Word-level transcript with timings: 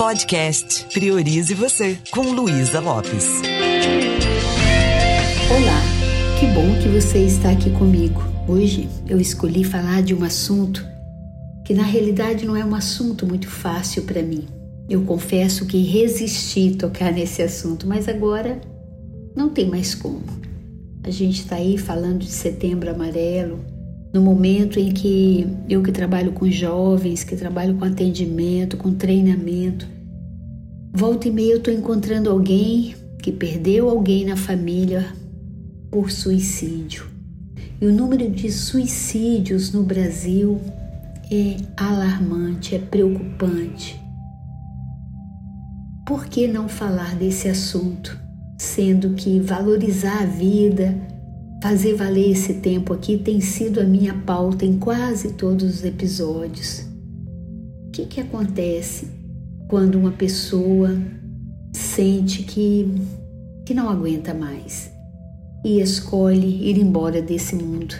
Podcast 0.00 0.86
Priorize 0.94 1.52
Você, 1.52 1.98
com 2.10 2.22
Luísa 2.22 2.80
Lopes. 2.80 3.42
Olá, 5.50 5.82
que 6.40 6.46
bom 6.46 6.74
que 6.82 6.88
você 6.88 7.18
está 7.18 7.50
aqui 7.50 7.70
comigo. 7.72 8.22
Hoje 8.48 8.88
eu 9.06 9.20
escolhi 9.20 9.62
falar 9.62 10.02
de 10.02 10.14
um 10.14 10.24
assunto 10.24 10.82
que 11.66 11.74
na 11.74 11.82
realidade 11.82 12.46
não 12.46 12.56
é 12.56 12.64
um 12.64 12.74
assunto 12.74 13.26
muito 13.26 13.46
fácil 13.46 14.04
para 14.04 14.22
mim. 14.22 14.48
Eu 14.88 15.02
confesso 15.02 15.66
que 15.66 15.82
resisti 15.82 16.76
tocar 16.76 17.12
nesse 17.12 17.42
assunto, 17.42 17.86
mas 17.86 18.08
agora 18.08 18.58
não 19.36 19.50
tem 19.50 19.68
mais 19.68 19.94
como. 19.94 20.24
A 21.04 21.10
gente 21.10 21.42
está 21.42 21.56
aí 21.56 21.76
falando 21.76 22.20
de 22.20 22.30
setembro 22.30 22.90
amarelo, 22.90 23.62
no 24.12 24.20
momento 24.20 24.78
em 24.78 24.90
que 24.90 25.46
eu 25.68 25.82
que 25.82 25.92
trabalho 25.92 26.32
com 26.32 26.50
jovens, 26.50 27.22
que 27.22 27.36
trabalho 27.36 27.74
com 27.76 27.84
atendimento, 27.84 28.76
com 28.76 28.92
treinamento, 28.92 29.86
volta 30.92 31.28
e 31.28 31.30
meia 31.30 31.52
eu 31.52 31.58
estou 31.58 31.72
encontrando 31.72 32.28
alguém 32.28 32.94
que 33.22 33.30
perdeu 33.30 33.88
alguém 33.88 34.24
na 34.24 34.36
família 34.36 35.06
por 35.90 36.10
suicídio. 36.10 37.06
E 37.80 37.86
o 37.86 37.92
número 37.92 38.28
de 38.28 38.50
suicídios 38.50 39.72
no 39.72 39.82
Brasil 39.82 40.60
é 41.30 41.56
alarmante, 41.76 42.74
é 42.74 42.78
preocupante. 42.78 44.00
Por 46.06 46.26
que 46.26 46.48
não 46.48 46.68
falar 46.68 47.14
desse 47.14 47.48
assunto, 47.48 48.18
sendo 48.58 49.10
que 49.10 49.38
valorizar 49.38 50.22
a 50.22 50.26
vida, 50.26 50.94
Fazer 51.62 51.94
valer 51.94 52.30
esse 52.30 52.54
tempo 52.54 52.94
aqui 52.94 53.18
tem 53.18 53.38
sido 53.38 53.80
a 53.80 53.84
minha 53.84 54.14
pauta 54.14 54.64
em 54.64 54.78
quase 54.78 55.34
todos 55.34 55.74
os 55.74 55.84
episódios. 55.84 56.86
O 57.86 57.90
que, 57.90 58.06
que 58.06 58.18
acontece 58.18 59.08
quando 59.68 59.96
uma 59.96 60.10
pessoa 60.10 60.90
sente 61.70 62.44
que, 62.44 62.90
que 63.66 63.74
não 63.74 63.90
aguenta 63.90 64.32
mais 64.32 64.90
e 65.62 65.80
escolhe 65.80 66.66
ir 66.66 66.78
embora 66.78 67.20
desse 67.20 67.54
mundo 67.54 67.94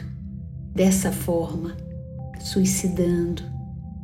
dessa 0.75 1.13
forma, 1.13 1.77
suicidando? 2.41 3.43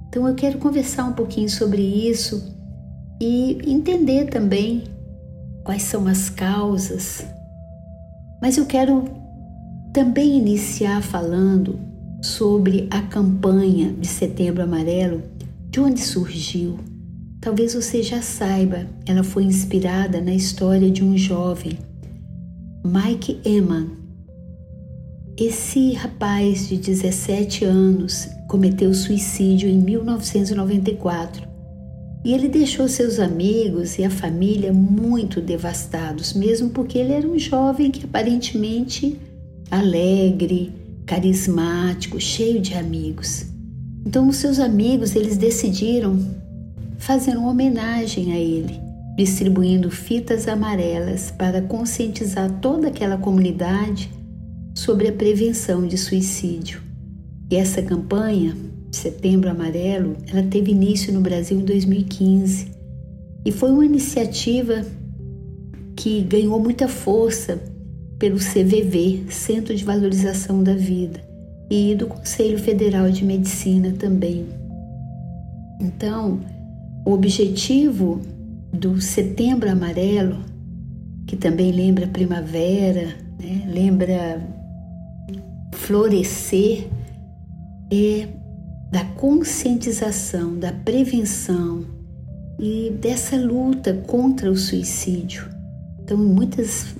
Então 0.08 0.28
eu 0.28 0.34
quero 0.34 0.58
conversar 0.58 1.04
um 1.04 1.14
pouquinho 1.14 1.48
sobre 1.48 1.80
isso 1.80 2.54
e 3.18 3.58
entender 3.66 4.26
também 4.26 4.84
quais 5.64 5.82
são 5.82 6.06
as 6.06 6.28
causas. 6.28 7.24
Mas 8.42 8.58
eu 8.58 8.66
quero 8.66 9.24
também 9.96 10.36
iniciar 10.36 11.02
falando 11.02 11.80
sobre 12.20 12.86
a 12.90 13.00
campanha 13.00 13.94
de 13.98 14.06
Setembro 14.06 14.62
Amarelo, 14.62 15.22
de 15.70 15.80
onde 15.80 16.02
surgiu. 16.02 16.78
Talvez 17.40 17.72
você 17.72 18.02
já 18.02 18.20
saiba, 18.20 18.86
ela 19.06 19.24
foi 19.24 19.44
inspirada 19.44 20.20
na 20.20 20.34
história 20.34 20.90
de 20.90 21.02
um 21.02 21.16
jovem, 21.16 21.78
Mike 22.84 23.40
Eman. 23.42 23.86
Esse 25.34 25.94
rapaz 25.94 26.68
de 26.68 26.76
17 26.76 27.64
anos 27.64 28.28
cometeu 28.50 28.92
suicídio 28.92 29.66
em 29.66 29.78
1994 29.78 31.48
e 32.22 32.34
ele 32.34 32.48
deixou 32.48 32.86
seus 32.86 33.18
amigos 33.18 33.98
e 33.98 34.04
a 34.04 34.10
família 34.10 34.74
muito 34.74 35.40
devastados, 35.40 36.34
mesmo 36.34 36.68
porque 36.68 36.98
ele 36.98 37.14
era 37.14 37.26
um 37.26 37.38
jovem 37.38 37.90
que 37.90 38.04
aparentemente 38.04 39.18
alegre, 39.70 40.72
carismático, 41.04 42.20
cheio 42.20 42.60
de 42.60 42.74
amigos. 42.74 43.46
Então 44.04 44.28
os 44.28 44.36
seus 44.36 44.58
amigos 44.58 45.16
eles 45.16 45.36
decidiram 45.36 46.18
fazer 46.98 47.36
uma 47.36 47.50
homenagem 47.50 48.32
a 48.32 48.38
ele, 48.38 48.80
distribuindo 49.16 49.90
fitas 49.90 50.46
amarelas 50.48 51.30
para 51.30 51.60
conscientizar 51.62 52.50
toda 52.60 52.88
aquela 52.88 53.16
comunidade 53.16 54.10
sobre 54.74 55.08
a 55.08 55.12
prevenção 55.12 55.86
de 55.86 55.96
suicídio. 55.96 56.82
E 57.50 57.56
essa 57.56 57.82
campanha, 57.82 58.56
Setembro 58.90 59.50
Amarelo, 59.50 60.16
ela 60.28 60.42
teve 60.42 60.72
início 60.72 61.12
no 61.12 61.20
Brasil 61.20 61.58
em 61.58 61.64
2015 61.64 62.68
e 63.44 63.52
foi 63.52 63.70
uma 63.70 63.84
iniciativa 63.84 64.84
que 65.94 66.20
ganhou 66.22 66.60
muita 66.60 66.88
força 66.88 67.60
pelo 68.18 68.38
CVV, 68.38 69.26
Centro 69.30 69.74
de 69.74 69.84
Valorização 69.84 70.62
da 70.62 70.74
Vida, 70.74 71.20
e 71.70 71.94
do 71.94 72.06
Conselho 72.06 72.58
Federal 72.58 73.10
de 73.10 73.24
Medicina 73.24 73.92
também. 73.98 74.46
Então, 75.80 76.40
o 77.04 77.12
objetivo 77.12 78.20
do 78.72 79.00
Setembro 79.00 79.70
Amarelo, 79.70 80.38
que 81.26 81.36
também 81.36 81.72
lembra 81.72 82.06
primavera, 82.06 83.08
né, 83.38 83.68
lembra 83.68 84.40
florescer, 85.72 86.88
é 87.92 88.28
da 88.90 89.04
conscientização, 89.04 90.58
da 90.58 90.72
prevenção 90.72 91.84
e 92.58 92.92
dessa 93.00 93.36
luta 93.36 93.92
contra 94.06 94.50
o 94.50 94.56
suicídio. 94.56 95.48
Então, 96.02 96.16
muitas 96.16 96.94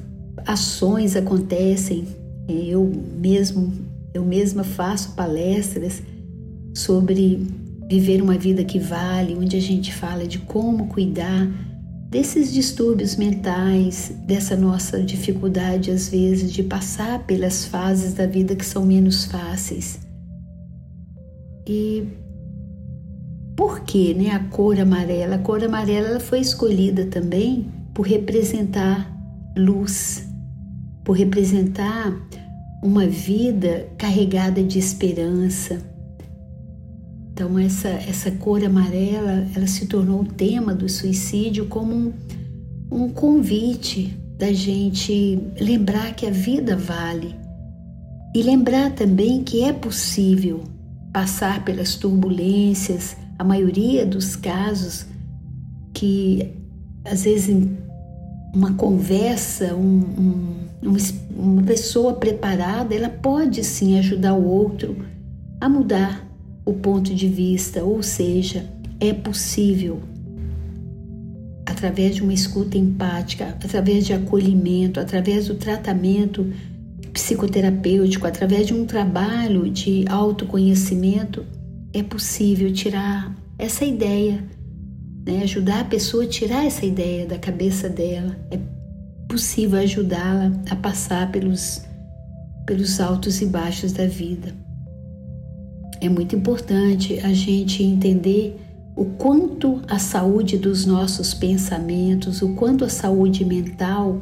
ações 0.45 1.17
acontecem. 1.17 2.07
É, 2.49 2.53
eu 2.53 2.91
mesmo, 3.19 3.73
eu 4.13 4.25
mesma 4.25 4.65
faço 4.65 5.15
palestras 5.15 6.03
sobre 6.75 7.47
viver 7.89 8.21
uma 8.21 8.37
vida 8.37 8.65
que 8.65 8.79
vale, 8.79 9.35
onde 9.35 9.57
a 9.57 9.61
gente 9.61 9.95
fala 9.95 10.27
de 10.27 10.39
como 10.41 10.89
cuidar 10.89 11.49
desses 12.11 12.53
distúrbios 12.53 13.17
mentais, 13.17 14.13
dessa 14.27 14.57
nossa 14.57 15.03
dificuldade 15.03 15.91
às 15.91 16.09
vezes 16.09 16.53
de 16.53 16.63
passar 16.63 17.25
pelas 17.27 17.65
fases 17.65 18.15
da 18.15 18.27
vida 18.27 18.55
que 18.55 18.65
são 18.65 18.85
menos 18.85 19.25
fáceis. 19.27 20.01
E 21.67 22.05
por 23.57 23.81
que, 23.81 24.15
né, 24.15 24.31
a 24.31 24.39
cor 24.39 24.79
amarela? 24.79 25.37
A 25.37 25.39
cor 25.39 25.63
amarela 25.65 26.21
foi 26.21 26.41
escolhida 26.41 27.07
também 27.07 27.71
por 27.95 28.07
representar 28.07 29.11
luz, 29.57 30.26
por 31.07 31.17
representar 31.17 32.13
uma 32.83 33.07
vida 33.07 33.89
carregada 33.97 34.61
de 34.61 34.77
esperança. 34.77 35.79
Então 37.33 37.57
essa 37.57 37.89
essa 37.89 38.33
cor 38.33 38.63
amarela, 38.65 39.47
ela 39.55 39.69
se 39.69 39.87
tornou 39.87 40.23
o 40.23 40.27
tema 40.27 40.75
do 40.75 40.89
suicídio 40.89 41.67
como 41.67 41.95
um, 41.95 42.13
um 42.91 43.09
convite 43.09 44.19
da 44.37 44.53
gente 44.53 45.41
lembrar 45.61 46.13
que 46.17 46.27
a 46.27 46.31
vida 46.31 46.77
vale 46.77 47.37
e 48.35 48.43
lembrar 48.43 48.91
também 48.91 49.45
que 49.45 49.63
é 49.63 49.73
possível 49.73 50.65
passar 51.13 51.65
pelas 51.65 51.95
turbulências, 51.95 53.17
a 53.39 53.45
maioria 53.45 54.05
dos 54.05 54.35
casos 54.35 55.07
que 55.95 56.53
às 57.05 57.23
vezes 57.23 57.57
uma 58.53 58.75
conversa, 58.75 59.73
um, 59.75 60.01
um 60.19 60.66
uma 60.83 61.63
pessoa 61.63 62.15
preparada, 62.15 62.95
ela 62.95 63.09
pode 63.09 63.63
sim 63.65 63.99
ajudar 63.99 64.35
o 64.35 64.47
outro 64.47 64.97
a 65.61 65.69
mudar 65.69 66.27
o 66.65 66.73
ponto 66.73 67.15
de 67.15 67.29
vista, 67.29 67.83
ou 67.83 68.03
seja, 68.03 68.67
é 69.01 69.13
possível 69.13 70.03
através 71.65 72.17
de 72.17 72.23
uma 72.23 72.33
escuta 72.33 72.79
empática, 72.79 73.49
através 73.49 74.07
de 74.07 74.13
acolhimento, 74.13 74.99
através 74.99 75.49
do 75.49 75.55
tratamento 75.55 76.47
psicoterapêutico, 77.13 78.27
através 78.27 78.67
de 78.67 78.75
um 78.75 78.85
trabalho 78.85 79.69
de 79.69 80.05
autoconhecimento, 80.09 81.45
é 81.93 82.03
possível 82.03 82.73
tirar 82.73 83.35
essa 83.59 83.85
ideia, 83.85 84.45
né? 85.27 85.43
ajudar 85.43 85.81
a 85.81 85.85
pessoa 85.85 86.25
a 86.25 86.29
tirar 86.29 86.65
essa 86.65 86.85
ideia 86.85 87.27
da 87.27 87.39
cabeça 87.39 87.89
dela. 87.89 88.39
É 88.51 88.59
possível 89.29 89.81
ajudá-la 89.81 90.53
a 90.71 90.77
passar 90.77 91.31
pelos, 91.31 91.83
pelos 92.67 93.01
altos 93.01 93.41
e 93.41 93.47
baixos 93.47 93.93
da 93.93 94.07
vida. 94.07 94.55
É 96.01 96.09
muito 96.09 96.37
importante 96.37 97.19
a 97.21 97.33
gente 97.33 97.83
entender 97.83 98.61
o 98.95 99.05
quanto 99.05 99.83
a 99.89 99.99
saúde 99.99 100.57
dos 100.57 100.87
nossos 100.87 101.35
pensamentos, 101.35 102.41
o 102.43 102.55
quanto 102.55 102.85
a 102.85 102.89
saúde 102.89 103.45
mental 103.45 104.21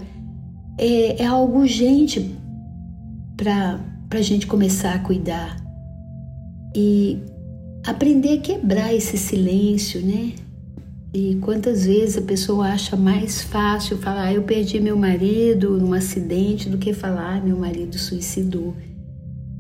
é, 0.79 1.23
é 1.23 1.27
algo 1.27 1.61
urgente 1.61 2.35
para 3.37 3.81
a 4.11 4.23
gente 4.23 4.47
começar 4.47 4.95
a 4.95 4.99
cuidar 4.99 5.57
e 6.75 7.19
aprender 7.87 8.39
a 8.39 8.41
quebrar 8.41 8.95
esse 8.95 9.17
silêncio, 9.17 10.01
né? 10.05 10.33
E 11.15 11.37
quantas 11.37 11.87
vezes 11.87 12.19
a 12.19 12.23
pessoa 12.23 12.67
acha 12.71 12.97
mais 12.97 13.41
fácil 13.41 13.97
falar, 13.99 14.25
ah, 14.25 14.35
eu 14.35 14.43
perdi 14.43 14.81
meu 14.81 14.97
marido 14.97 15.79
num 15.79 15.93
acidente, 15.93 16.69
do 16.69 16.77
que 16.77 16.93
falar, 16.93 17.37
ah, 17.37 17.41
meu 17.41 17.57
marido 17.57 17.97
suicidou 17.97 18.75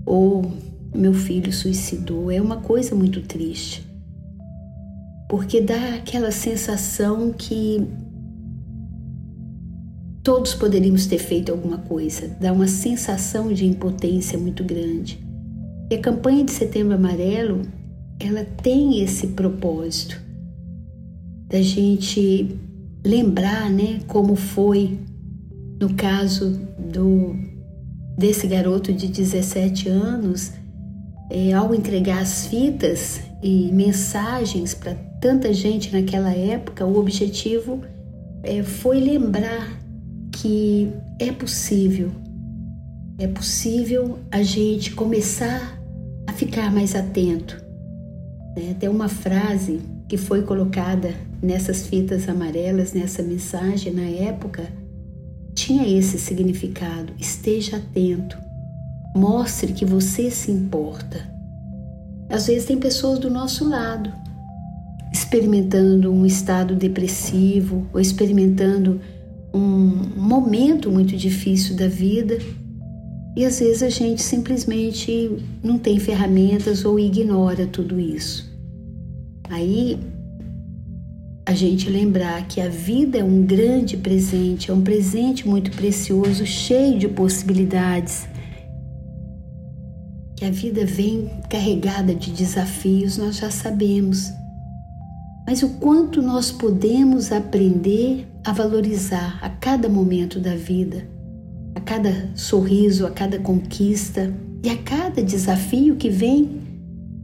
ou 0.05 0.51
meu 0.93 1.15
filho 1.15 1.53
suicidou. 1.53 2.29
É 2.29 2.43
uma 2.43 2.57
coisa 2.57 2.97
muito 2.97 3.21
triste. 3.21 3.87
porque 5.29 5.61
dá 5.61 5.95
aquela 5.95 6.31
sensação 6.31 7.33
que 7.33 7.87
todos 10.23 10.55
poderíamos 10.55 11.07
ter 11.07 11.19
feito 11.19 11.51
alguma 11.51 11.79
coisa, 11.79 12.29
dá 12.41 12.53
uma 12.53 12.69
sensação 12.69 13.53
de 13.53 13.65
impotência 13.67 14.39
muito 14.39 14.63
grande. 14.65 15.19
E 15.91 15.95
a 15.95 16.01
campanha 16.01 16.45
de 16.45 16.51
Setembro 16.51 16.95
Amarelo, 16.95 17.63
ela 18.21 18.45
tem 18.45 19.03
esse 19.03 19.29
propósito 19.29 20.24
da 21.55 21.63
gente 21.63 22.59
lembrar, 23.07 23.71
né, 23.71 24.01
como 24.09 24.35
foi 24.35 24.99
no 25.81 25.95
caso 25.95 26.61
do 26.77 27.37
desse 28.19 28.49
garoto 28.49 28.93
de 28.93 29.07
17 29.07 29.89
anos, 29.89 30.51
é, 31.31 31.53
ao 31.53 31.73
entregar 31.73 32.21
as 32.21 32.49
fitas 32.49 33.21
e 33.41 33.71
mensagens 33.73 34.75
para 34.75 34.95
tanta 35.21 35.53
gente 35.53 35.93
naquela 35.93 36.33
época, 36.33 36.85
o 36.85 36.99
objetivo 36.99 37.83
é, 38.43 38.65
foi 38.65 38.99
lembrar 38.99 39.81
que 40.33 40.91
é 41.21 41.31
possível, 41.31 42.11
é 43.17 43.29
possível 43.29 44.19
a 44.29 44.43
gente 44.43 44.91
começar 44.91 45.81
a 46.27 46.33
ficar 46.33 46.73
mais 46.73 46.97
atento. 46.97 47.65
Né? 48.57 48.75
Tem 48.77 48.89
uma 48.89 49.09
frase 49.09 49.81
que 50.09 50.17
foi 50.17 50.43
colocada 50.43 51.15
nessas 51.45 51.87
fitas 51.87 52.29
amarelas, 52.29 52.93
nessa 52.93 53.23
mensagem 53.23 53.93
na 53.93 54.03
época, 54.03 54.67
tinha 55.55 55.87
esse 55.87 56.19
significado. 56.19 57.13
Esteja 57.19 57.77
atento, 57.77 58.37
mostre 59.15 59.73
que 59.73 59.85
você 59.85 60.31
se 60.31 60.51
importa. 60.51 61.33
Às 62.29 62.47
vezes 62.47 62.65
tem 62.65 62.79
pessoas 62.79 63.19
do 63.19 63.31
nosso 63.31 63.69
lado 63.69 64.13
experimentando 65.13 66.11
um 66.11 66.27
estado 66.27 66.75
depressivo 66.75 67.87
ou 67.93 68.01
experimentando 68.01 69.01
um 69.53 70.11
momento 70.17 70.91
muito 70.91 71.17
difícil 71.17 71.77
da 71.77 71.87
vida 71.87 72.39
e 73.37 73.45
às 73.45 73.61
vezes 73.61 73.83
a 73.83 73.89
gente 73.89 74.23
simplesmente 74.23 75.39
não 75.63 75.79
tem 75.79 75.99
ferramentas 76.01 76.85
ou 76.85 76.99
ignora 76.99 77.67
tudo 77.67 78.01
isso. 78.01 78.53
Aí 79.49 79.99
a 81.47 81.53
gente 81.53 81.91
lembrar 81.91 82.49
que 82.49 82.59
a 82.59 82.69
vida 82.69 83.19
é 83.19 83.25
um 83.25 83.43
grande 83.43 83.99
presente, 83.99 84.71
é 84.71 84.75
um 84.75 84.81
presente 84.81 85.47
muito 85.47 85.71
precioso, 85.73 86.47
cheio 86.47 86.99
de 86.99 87.07
possibilidades. 87.07 88.27
Que 90.37 90.47
a 90.47 90.51
vida 90.51 90.87
vem 90.87 91.31
carregada 91.51 92.15
de 92.15 92.31
desafios, 92.31 93.19
nós 93.19 93.37
já 93.37 93.51
sabemos. 93.51 94.31
Mas 95.47 95.63
o 95.63 95.69
quanto 95.75 96.23
nós 96.23 96.51
podemos 96.51 97.31
aprender 97.31 98.27
a 98.43 98.51
valorizar 98.51 99.39
a 99.43 99.51
cada 99.51 99.87
momento 99.87 100.41
da 100.41 100.57
vida, 100.57 101.07
a 101.75 101.81
cada 101.81 102.31
sorriso, 102.35 103.07
a 103.07 103.11
cada 103.11 103.39
conquista 103.39 104.33
e 104.63 104.71
a 104.71 104.79
cada 104.79 105.23
desafio 105.23 105.97
que 105.97 106.09
vem 106.09 106.63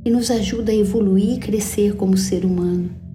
e 0.05 0.11
nos 0.11 0.31
ajuda 0.31 0.73
a 0.73 0.77
evoluir 0.77 1.37
e 1.37 1.39
crescer 1.39 1.97
como 1.97 2.19
ser 2.19 2.45
humano. 2.45 3.10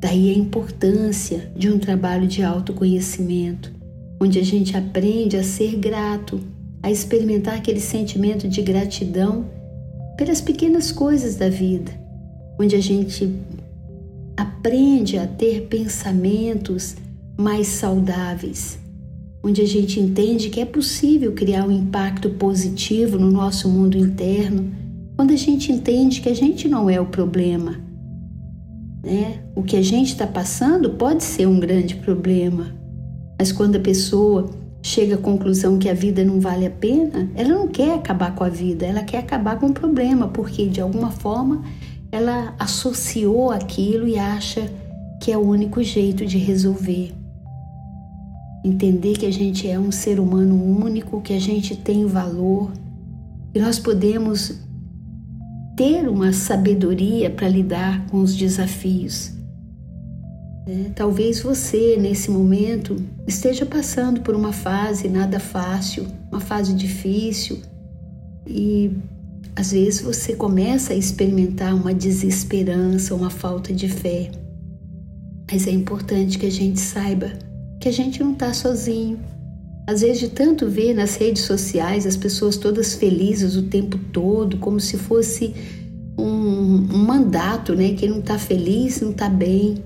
Daí 0.00 0.30
a 0.30 0.34
importância 0.34 1.52
de 1.54 1.68
um 1.68 1.78
trabalho 1.78 2.26
de 2.26 2.42
autoconhecimento, 2.42 3.70
onde 4.18 4.38
a 4.38 4.42
gente 4.42 4.74
aprende 4.74 5.36
a 5.36 5.44
ser 5.44 5.76
grato, 5.76 6.40
a 6.82 6.90
experimentar 6.90 7.58
aquele 7.58 7.80
sentimento 7.80 8.48
de 8.48 8.62
gratidão 8.62 9.44
pelas 10.16 10.40
pequenas 10.40 10.90
coisas 10.90 11.36
da 11.36 11.50
vida, 11.50 11.92
onde 12.58 12.74
a 12.74 12.80
gente 12.80 13.30
aprende 14.34 15.18
a 15.18 15.26
ter 15.26 15.66
pensamentos 15.66 16.96
mais 17.36 17.66
saudáveis, 17.66 18.78
onde 19.44 19.60
a 19.60 19.66
gente 19.66 20.00
entende 20.00 20.48
que 20.48 20.60
é 20.60 20.64
possível 20.64 21.32
criar 21.32 21.66
um 21.66 21.70
impacto 21.70 22.30
positivo 22.30 23.18
no 23.18 23.30
nosso 23.30 23.68
mundo 23.68 23.98
interno, 23.98 24.72
quando 25.14 25.32
a 25.34 25.36
gente 25.36 25.70
entende 25.70 26.22
que 26.22 26.30
a 26.30 26.34
gente 26.34 26.66
não 26.68 26.88
é 26.88 26.98
o 26.98 27.04
problema 27.04 27.89
né? 29.02 29.40
O 29.54 29.62
que 29.62 29.76
a 29.76 29.82
gente 29.82 30.08
está 30.08 30.26
passando 30.26 30.90
pode 30.90 31.24
ser 31.24 31.46
um 31.46 31.58
grande 31.58 31.96
problema, 31.96 32.74
mas 33.38 33.52
quando 33.52 33.76
a 33.76 33.80
pessoa 33.80 34.50
chega 34.82 35.14
à 35.14 35.18
conclusão 35.18 35.78
que 35.78 35.88
a 35.88 35.94
vida 35.94 36.24
não 36.24 36.40
vale 36.40 36.66
a 36.66 36.70
pena, 36.70 37.30
ela 37.34 37.50
não 37.50 37.68
quer 37.68 37.94
acabar 37.94 38.34
com 38.34 38.44
a 38.44 38.48
vida, 38.48 38.86
ela 38.86 39.02
quer 39.02 39.18
acabar 39.18 39.58
com 39.58 39.66
o 39.66 39.74
problema, 39.74 40.28
porque 40.28 40.66
de 40.66 40.80
alguma 40.80 41.10
forma 41.10 41.62
ela 42.10 42.54
associou 42.58 43.50
aquilo 43.50 44.08
e 44.08 44.18
acha 44.18 44.70
que 45.20 45.30
é 45.30 45.36
o 45.36 45.40
único 45.40 45.82
jeito 45.82 46.24
de 46.24 46.38
resolver. 46.38 47.12
Entender 48.64 49.14
que 49.16 49.26
a 49.26 49.32
gente 49.32 49.68
é 49.68 49.78
um 49.78 49.92
ser 49.92 50.18
humano 50.18 50.54
único, 50.54 51.20
que 51.20 51.32
a 51.32 51.40
gente 51.40 51.76
tem 51.76 52.06
valor, 52.06 52.70
que 53.52 53.60
nós 53.60 53.78
podemos 53.78 54.60
ter 55.80 56.06
uma 56.06 56.30
sabedoria 56.30 57.30
para 57.30 57.48
lidar 57.48 58.04
com 58.08 58.18
os 58.18 58.36
desafios. 58.36 59.32
É, 60.68 60.90
talvez 60.94 61.40
você, 61.40 61.96
nesse 61.96 62.30
momento, 62.30 62.96
esteja 63.26 63.64
passando 63.64 64.20
por 64.20 64.34
uma 64.34 64.52
fase 64.52 65.08
nada 65.08 65.40
fácil, 65.40 66.06
uma 66.30 66.38
fase 66.38 66.74
difícil, 66.74 67.62
e 68.46 68.92
às 69.56 69.72
vezes 69.72 70.02
você 70.02 70.36
começa 70.36 70.92
a 70.92 70.96
experimentar 70.96 71.74
uma 71.74 71.94
desesperança, 71.94 73.14
uma 73.14 73.30
falta 73.30 73.72
de 73.72 73.88
fé. 73.88 74.30
Mas 75.50 75.66
é 75.66 75.70
importante 75.70 76.38
que 76.38 76.44
a 76.44 76.52
gente 76.52 76.78
saiba 76.78 77.32
que 77.80 77.88
a 77.88 77.92
gente 77.92 78.22
não 78.22 78.34
está 78.34 78.52
sozinho. 78.52 79.18
Às 79.86 80.02
vezes, 80.02 80.20
de 80.20 80.28
tanto 80.28 80.68
ver 80.68 80.94
nas 80.94 81.16
redes 81.16 81.42
sociais 81.42 82.06
as 82.06 82.16
pessoas 82.16 82.56
todas 82.56 82.94
felizes 82.94 83.56
o 83.56 83.62
tempo 83.62 83.98
todo, 84.12 84.58
como 84.58 84.78
se 84.78 84.96
fosse 84.96 85.54
um, 86.16 86.94
um 86.94 86.98
mandato, 86.98 87.74
né? 87.74 87.94
Quem 87.94 88.08
não 88.08 88.20
está 88.20 88.38
feliz 88.38 89.00
não 89.00 89.10
está 89.10 89.28
bem. 89.28 89.82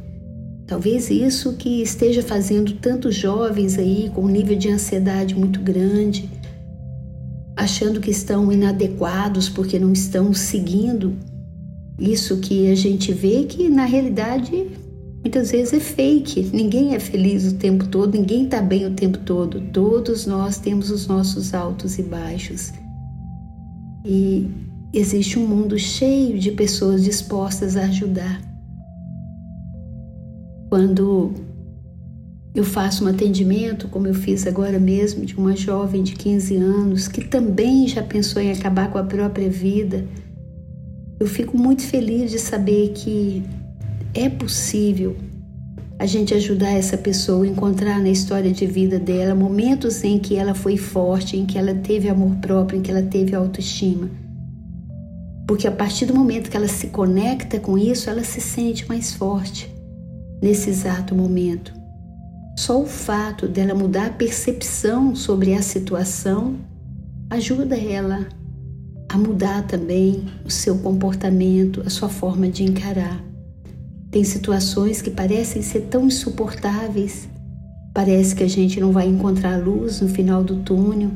Talvez 0.67 1.11
isso 1.11 1.55
que 1.55 1.83
esteja 1.83 2.23
fazendo 2.23 2.73
tantos 2.75 3.15
jovens 3.15 3.79
aí 3.79 4.11
com 4.15 4.23
um 4.23 4.29
nível 4.29 4.57
de 4.57 4.71
ansiedade 4.71 5.35
muito 5.35 5.61
grande, 5.61 6.29
achando 7.57 8.01
que 8.01 8.11
estão 8.11 8.51
inadequados 8.51 9.49
porque 9.49 9.79
não 9.79 9.93
estão 9.93 10.33
seguindo 10.33 11.15
isso 11.99 12.39
que 12.39 12.71
a 12.71 12.75
gente 12.75 13.13
vê 13.13 13.45
que 13.45 13.69
na 13.69 13.85
realidade 13.85 14.67
muitas 15.25 15.51
vezes 15.51 15.73
é 15.73 15.81
fake. 15.81 16.51
Ninguém 16.53 16.95
é 16.95 17.01
feliz 17.01 17.51
o 17.51 17.55
tempo 17.55 17.89
todo, 17.89 18.13
ninguém 18.13 18.45
está 18.45 18.61
bem 18.61 18.87
o 18.87 18.91
tempo 18.91 19.19
todo. 19.19 19.61
Todos 19.73 20.27
nós 20.27 20.59
temos 20.59 20.91
os 20.91 21.07
nossos 21.07 21.55
altos 21.55 21.99
e 21.99 22.03
baixos. 22.03 22.73
E 24.05 24.51
existe 24.93 25.39
um 25.39 25.47
mundo 25.47 25.79
cheio 25.79 26.39
de 26.39 26.51
pessoas 26.51 27.03
dispostas 27.03 27.75
a 27.75 27.85
ajudar. 27.85 28.41
Quando 30.69 31.33
eu 32.55 32.63
faço 32.63 33.05
um 33.05 33.09
atendimento, 33.09 33.89
como 33.89 34.07
eu 34.07 34.15
fiz 34.15 34.47
agora 34.47 34.79
mesmo, 34.79 35.25
de 35.25 35.35
uma 35.37 35.57
jovem 35.57 36.03
de 36.03 36.15
15 36.15 36.57
anos 36.57 37.09
que 37.09 37.25
também 37.25 37.89
já 37.89 38.03
pensou 38.03 38.43
em 38.43 38.53
acabar 38.53 38.91
com 38.93 38.99
a 38.99 39.05
própria 39.05 39.49
vida, 39.49 40.07
eu 41.19 41.27
fico 41.27 41.57
muito 41.57 41.83
feliz 41.83 42.31
de 42.31 42.39
saber 42.39 42.91
que 42.91 43.43
é 44.15 44.29
possível 44.29 45.17
a 45.99 46.07
gente 46.07 46.35
ajudar 46.35 46.71
essa 46.71 46.97
pessoa 46.97 47.45
a 47.45 47.49
encontrar 47.49 48.01
na 48.01 48.09
história 48.09 48.53
de 48.53 48.67
vida 48.67 48.99
dela 48.99 49.35
momentos 49.35 50.03
em 50.05 50.19
que 50.19 50.37
ela 50.37 50.55
foi 50.55 50.77
forte, 50.77 51.37
em 51.37 51.47
que 51.47 51.59
ela 51.59 51.75
teve 51.75 52.09
amor 52.09 52.35
próprio, 52.37 52.79
em 52.79 52.83
que 52.83 52.91
ela 52.91 53.03
teve 53.03 53.35
autoestima. 53.35 54.11
Porque 55.47 55.67
a 55.67 55.73
partir 55.73 56.07
do 56.07 56.15
momento 56.15 56.51
que 56.51 56.57
ela 56.57 56.69
se 56.69 56.89
conecta 56.89 57.61
com 57.61 57.77
isso, 57.77 58.09
ela 58.09 58.25
se 58.25 58.41
sente 58.41 58.89
mais 58.89 59.15
forte 59.15 59.73
nesse 60.43 60.71
exato 60.71 61.15
momento. 61.15 61.73
Só 62.57 62.81
o 62.81 62.87
fato 62.87 63.49
dela 63.49 63.75
mudar 63.75 64.07
a 64.07 64.13
percepção 64.13 65.15
sobre 65.15 65.55
a 65.55 65.63
situação 65.63 66.57
ajuda 67.31 67.77
ela 67.77 68.27
a 69.09 69.19
mudar 69.19 69.67
também 69.67 70.25
o 70.45 70.51
seu 70.51 70.79
comportamento, 70.79 71.83
a 71.85 71.91
sua 71.91 72.09
forma 72.09 72.49
de 72.49 72.65
encarar. 72.65 73.34
Tem 74.15 74.23
situações 74.23 75.03
que 75.03 75.11
parecem 75.11 75.61
ser 75.61 75.89
tão 75.91 76.07
insuportáveis, 76.07 77.29
parece 77.93 78.33
que 78.33 78.45
a 78.45 78.49
gente 78.49 78.79
não 78.79 78.93
vai 78.93 79.09
encontrar 79.09 79.61
luz 79.61 80.01
no 80.01 80.09
final 80.09 80.45
do 80.45 80.59
túnel, 80.59 81.11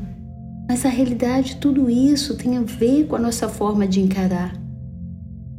mas 0.68 0.84
a 0.84 0.88
realidade, 0.88 1.58
tudo 1.60 1.88
isso 1.88 2.36
tem 2.36 2.56
a 2.56 2.60
ver 2.62 3.06
com 3.06 3.14
a 3.14 3.20
nossa 3.20 3.48
forma 3.48 3.86
de 3.86 4.00
encarar. 4.00 4.60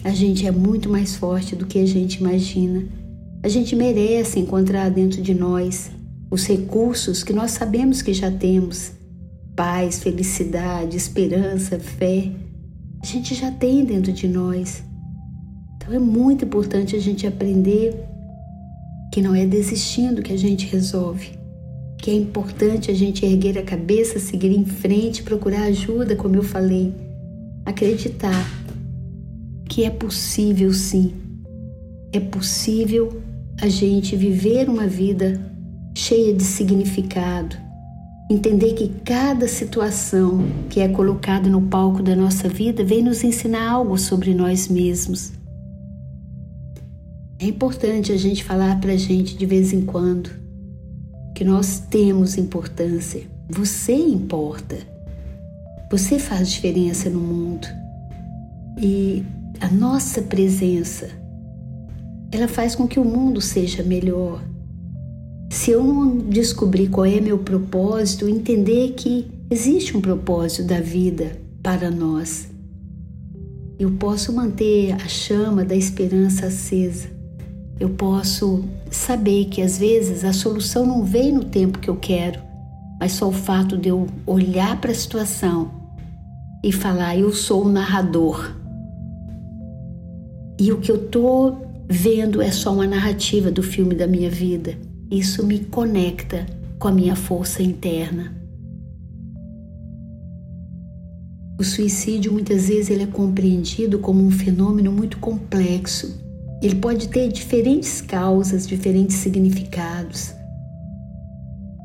A 0.04 0.10
gente 0.10 0.46
é 0.46 0.52
muito 0.52 0.90
mais 0.90 1.16
forte 1.16 1.56
do 1.56 1.66
que 1.66 1.80
a 1.80 1.86
gente 1.86 2.16
imagina. 2.16 2.84
A 3.42 3.48
gente 3.48 3.74
merece 3.74 4.38
encontrar 4.38 4.90
dentro 4.92 5.22
de 5.22 5.34
nós 5.34 5.92
os 6.30 6.46
recursos 6.46 7.24
que 7.24 7.32
nós 7.32 7.52
sabemos 7.52 8.02
que 8.02 8.14
já 8.14 8.30
temos: 8.30 8.92
paz, 9.56 10.04
felicidade, 10.04 10.98
esperança, 10.98 11.80
fé. 11.80 12.34
A 13.02 13.06
gente 13.06 13.34
já 13.34 13.50
tem 13.50 13.86
dentro 13.86 14.12
de 14.12 14.28
nós. 14.28 14.89
Então 15.90 16.00
é 16.00 16.06
muito 16.06 16.46
importante 16.46 16.96
a 16.96 17.00
gente 17.00 17.26
aprender 17.26 18.06
que 19.12 19.24
não 19.24 19.34
é 19.34 19.44
desistindo 19.44 20.22
que 20.22 20.32
a 20.32 20.38
gente 20.38 20.68
resolve, 20.68 21.32
que 21.98 22.12
é 22.12 22.14
importante 22.14 22.92
a 22.92 22.94
gente 22.94 23.26
erguer 23.26 23.58
a 23.58 23.64
cabeça, 23.64 24.20
seguir 24.20 24.52
em 24.52 24.64
frente, 24.64 25.24
procurar 25.24 25.64
ajuda, 25.64 26.16
como 26.16 26.36
eu 26.36 26.44
falei, 26.44 26.94
acreditar 27.66 28.48
que 29.68 29.84
é 29.84 29.90
possível 29.90 30.72
sim, 30.74 31.12
é 32.14 32.20
possível 32.20 33.24
a 33.60 33.68
gente 33.68 34.16
viver 34.16 34.70
uma 34.70 34.86
vida 34.86 35.42
cheia 35.98 36.36
de 36.36 36.44
significado, 36.44 37.58
entender 38.30 38.74
que 38.74 38.90
cada 39.04 39.48
situação 39.48 40.46
que 40.70 40.82
é 40.82 40.88
colocada 40.88 41.50
no 41.50 41.64
palco 41.64 42.04
da 42.04 42.16
nossa 42.16 42.48
vida 42.48 42.84
vem 42.84 43.02
nos 43.02 43.24
ensinar 43.24 43.72
algo 43.72 43.98
sobre 43.98 44.36
nós 44.36 44.68
mesmos. 44.68 45.39
É 47.42 47.46
importante 47.46 48.12
a 48.12 48.18
gente 48.18 48.44
falar 48.44 48.82
para 48.82 48.92
a 48.92 48.98
gente 48.98 49.38
de 49.38 49.46
vez 49.46 49.72
em 49.72 49.86
quando 49.86 50.30
que 51.34 51.46
nós 51.46 51.80
temos 51.80 52.38
importância. 52.38 53.22
Você 53.50 53.94
importa. 53.94 54.76
Você 55.90 56.20
faz 56.20 56.52
diferença 56.52 57.10
no 57.10 57.22
mundo. 57.22 57.66
E 58.78 59.24
a 59.62 59.70
nossa 59.70 60.22
presença, 60.22 61.10
ela 62.30 62.50
faz 62.50 62.76
com 62.76 62.86
que 62.86 63.00
o 63.00 63.06
mundo 63.06 63.40
seja 63.40 63.84
melhor. 63.84 64.44
Se 65.50 65.72
eu 65.72 65.82
não 65.82 66.18
descobrir 66.18 66.90
qual 66.90 67.06
é 67.06 67.22
meu 67.22 67.38
propósito, 67.38 68.28
entender 68.28 68.96
que 68.98 69.32
existe 69.50 69.96
um 69.96 70.02
propósito 70.02 70.66
da 70.66 70.82
vida 70.82 71.40
para 71.64 71.90
nós, 71.90 72.50
eu 73.80 73.92
posso 73.92 74.34
manter 74.34 74.92
a 74.92 75.08
chama 75.08 75.64
da 75.64 75.74
esperança 75.74 76.48
acesa 76.48 77.19
eu 77.80 77.90
posso 77.90 78.66
saber 78.92 79.46
que 79.46 79.62
às 79.62 79.78
vezes 79.78 80.26
a 80.26 80.34
solução 80.34 80.86
não 80.86 81.04
vem 81.04 81.32
no 81.32 81.46
tempo 81.46 81.80
que 81.80 81.90
eu 81.90 81.96
quero, 81.96 82.42
mas 83.00 83.14
só 83.14 83.30
o 83.30 83.32
fato 83.32 83.78
de 83.78 83.88
eu 83.88 84.08
olhar 84.26 84.80
para 84.82 84.92
a 84.92 84.96
situação 84.96 85.72
e 86.62 86.72
falar: 86.72 87.18
eu 87.18 87.32
sou 87.32 87.66
o 87.66 87.70
narrador. 87.70 88.54
E 90.60 90.74
o 90.74 90.82
que 90.82 90.92
eu 90.92 90.98
estou 90.98 91.66
vendo 91.88 92.42
é 92.42 92.52
só 92.52 92.74
uma 92.74 92.86
narrativa 92.86 93.50
do 93.50 93.64
filme 93.64 93.96
da 93.96 94.06
minha 94.06 94.30
vida. 94.30 94.78
Isso 95.10 95.46
me 95.46 95.60
conecta 95.60 96.46
com 96.78 96.90
a 96.90 96.92
minha 96.92 97.16
força 97.16 97.64
interna. 97.64 98.38
O 101.58 101.64
suicídio 101.64 102.34
muitas 102.34 102.68
vezes 102.68 102.90
ele 102.90 103.04
é 103.04 103.08
compreendido 103.08 104.00
como 104.00 104.22
um 104.22 104.32
fenômeno 104.32 104.92
muito 104.92 105.18
complexo 105.18 106.29
ele 106.62 106.76
pode 106.76 107.08
ter 107.08 107.32
diferentes 107.32 108.02
causas, 108.02 108.68
diferentes 108.68 109.16
significados. 109.18 110.34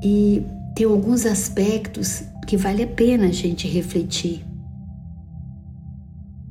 E 0.03 0.43
tem 0.75 0.87
alguns 0.87 1.25
aspectos 1.25 2.25
que 2.47 2.57
vale 2.57 2.83
a 2.83 2.87
pena 2.87 3.27
a 3.27 3.33
gente 3.33 3.69
refletir. 3.69 4.45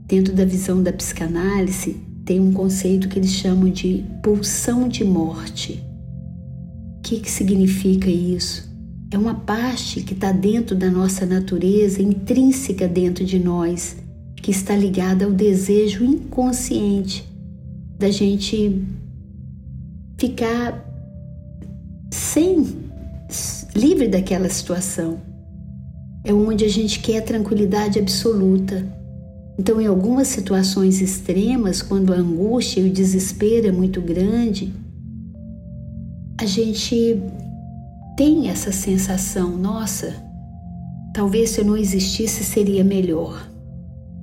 Dentro 0.08 0.34
da 0.34 0.46
visão 0.46 0.82
da 0.82 0.94
psicanálise, 0.94 1.98
tem 2.26 2.40
um 2.40 2.54
conceito 2.54 3.10
que 3.10 3.20
eles 3.20 3.32
chamam 3.32 3.70
de 3.70 4.06
pulsão 4.24 4.88
de 4.88 5.04
morte. 5.04 5.84
O 7.00 7.02
que, 7.02 7.20
que 7.20 7.30
significa 7.30 8.10
isso? 8.10 8.72
É 9.12 9.18
uma 9.18 9.36
parte 9.36 10.02
que 10.02 10.14
está 10.14 10.32
dentro 10.32 10.76
da 10.76 10.90
nossa 10.90 11.26
natureza, 11.26 12.02
intrínseca 12.02 12.88
dentro 12.88 13.26
de 13.26 13.38
nós, 13.38 13.98
que 14.38 14.50
está 14.50 14.76
ligada 14.76 15.26
ao 15.26 15.32
desejo 15.32 16.06
inconsciente 16.06 17.33
da 18.04 18.12
gente 18.12 18.84
ficar 20.18 20.86
sem 22.12 22.66
livre 23.74 24.10
daquela 24.10 24.50
situação. 24.50 25.22
É 26.26 26.34
onde 26.34 26.66
a 26.66 26.68
gente 26.68 27.00
quer 27.00 27.22
tranquilidade 27.22 27.98
absoluta. 27.98 28.86
Então, 29.58 29.80
em 29.80 29.88
algumas 29.88 30.28
situações 30.28 31.02
extremas, 31.02 31.82
quando 31.82 32.12
a 32.12 32.18
angústia 32.18 32.82
e 32.82 32.90
o 32.90 32.94
desespero 32.94 33.68
é 33.68 33.72
muito 33.72 34.02
grande, 34.02 34.74
a 36.38 36.46
gente 36.46 37.22
tem 38.18 38.50
essa 38.50 38.74
sensação, 38.74 39.56
nossa, 39.56 40.14
talvez 41.14 41.52
se 41.52 41.62
eu 41.62 41.66
não 41.66 41.78
existisse 41.78 42.44
seria 42.44 42.84
melhor. 42.84 43.50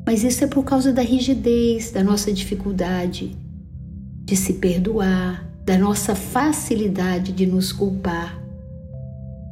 Mas 0.04 0.22
isso 0.22 0.44
é 0.44 0.46
por 0.46 0.64
causa 0.64 0.92
da 0.92 1.00
rigidez, 1.00 1.90
da 1.92 2.04
nossa 2.04 2.30
dificuldade 2.30 3.34
de 4.30 4.37
se 4.37 4.52
perdoar, 4.52 5.44
da 5.64 5.76
nossa 5.76 6.14
facilidade 6.14 7.32
de 7.32 7.44
nos 7.46 7.72
culpar. 7.72 8.40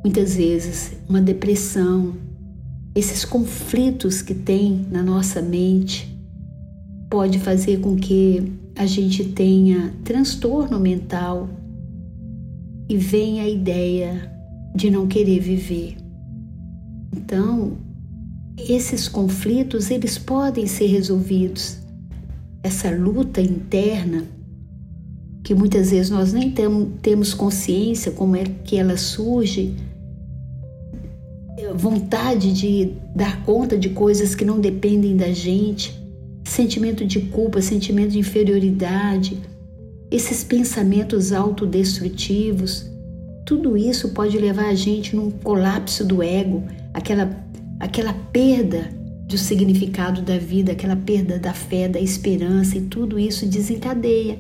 Muitas 0.05 0.37
vezes, 0.37 0.93
uma 1.09 1.21
depressão, 1.21 2.15
esses 2.95 3.25
conflitos 3.25 4.23
que 4.23 4.33
tem 4.33 4.87
na 4.89 5.03
nossa 5.03 5.43
mente, 5.43 6.17
pode 7.11 7.41
fazer 7.41 7.81
com 7.81 7.97
que 7.97 8.53
a 8.77 8.87
gente 8.87 9.25
tenha 9.25 9.93
transtorno 10.05 10.79
mental 10.79 11.49
e 12.89 12.97
venha 12.97 13.43
a 13.43 13.49
ideia 13.49 14.33
de 14.77 14.91
não 14.91 15.09
querer 15.09 15.41
viver. 15.41 15.97
Então, 17.17 17.79
esses 18.57 19.09
conflitos 19.09 19.91
eles 19.91 20.19
podem 20.19 20.69
ser 20.69 20.87
resolvidos. 20.87 21.79
Essa 22.63 22.93
luta 22.93 23.41
interna 23.41 24.38
que 25.43 25.55
muitas 25.55 25.91
vezes 25.91 26.11
nós 26.11 26.33
nem 26.33 26.55
temos 27.01 27.33
consciência 27.35 28.13
como 28.13 28.37
é 28.37 28.45
que 28.65 28.77
ela 28.77 28.97
surge, 28.97 29.75
vontade 31.75 32.53
de 32.53 32.93
dar 33.15 33.45
conta 33.45 33.77
de 33.77 33.91
coisas 33.91 34.35
que 34.35 34.45
não 34.45 34.61
dependem 34.61 35.17
da 35.17 35.33
gente, 35.33 35.99
sentimento 36.45 37.05
de 37.05 37.21
culpa, 37.21 37.61
sentimento 37.61 38.13
de 38.13 38.19
inferioridade, 38.19 39.39
esses 40.11 40.43
pensamentos 40.43 41.33
autodestrutivos, 41.33 42.87
tudo 43.45 43.77
isso 43.77 44.11
pode 44.11 44.39
levar 44.39 44.67
a 44.67 44.75
gente 44.75 45.15
num 45.15 45.31
colapso 45.31 46.05
do 46.05 46.23
ego, 46.23 46.65
aquela, 46.93 47.31
aquela 47.79 48.13
perda 48.13 48.91
do 49.27 49.37
significado 49.37 50.23
da 50.23 50.39
vida, 50.39 50.73
aquela 50.73 50.97
perda 50.97 51.39
da 51.39 51.53
fé, 51.53 51.89
da 51.89 52.01
esperança, 52.01 52.79
e 52.79 52.83
tudo 52.83 53.19
isso 53.19 53.47
desencadeia 53.47 54.39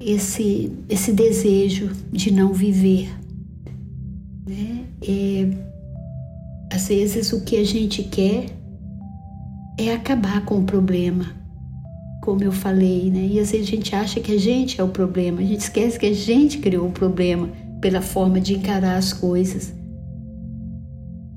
esse, 0.00 0.72
esse 0.88 1.12
desejo 1.12 1.90
de 2.10 2.32
não 2.32 2.54
viver. 2.54 3.10
Né? 4.48 4.84
É, 5.06 5.48
às 6.72 6.88
vezes 6.88 7.32
o 7.32 7.42
que 7.42 7.56
a 7.56 7.64
gente 7.64 8.02
quer 8.04 8.46
é 9.78 9.92
acabar 9.92 10.44
com 10.44 10.58
o 10.58 10.64
problema, 10.64 11.26
como 12.22 12.42
eu 12.42 12.52
falei, 12.52 13.10
né? 13.10 13.28
E 13.32 13.38
às 13.38 13.50
vezes 13.50 13.66
a 13.66 13.70
gente 13.70 13.94
acha 13.94 14.20
que 14.20 14.32
a 14.32 14.38
gente 14.38 14.80
é 14.80 14.84
o 14.84 14.88
problema, 14.88 15.40
a 15.40 15.44
gente 15.44 15.60
esquece 15.60 15.98
que 15.98 16.06
a 16.06 16.14
gente 16.14 16.58
criou 16.58 16.88
o 16.88 16.92
problema 16.92 17.48
pela 17.80 18.00
forma 18.00 18.40
de 18.40 18.54
encarar 18.54 18.96
as 18.96 19.12
coisas. 19.12 19.72